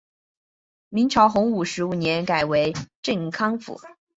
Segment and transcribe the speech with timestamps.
[0.89, 3.79] 明朝洪武十五年改为镇康府。